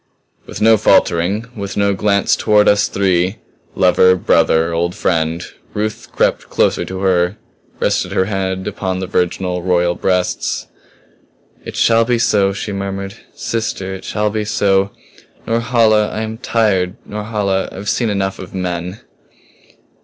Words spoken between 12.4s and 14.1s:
she murmured. "Sister it